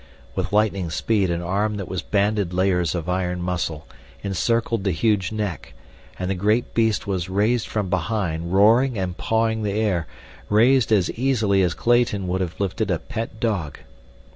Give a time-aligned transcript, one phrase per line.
[0.33, 3.85] With lightning speed an arm that was banded layers of iron muscle
[4.23, 5.73] encircled the huge neck,
[6.17, 11.61] and the great beast was raised from behind, roaring and pawing the air—raised as easily
[11.61, 13.77] as Clayton would have lifted a pet dog.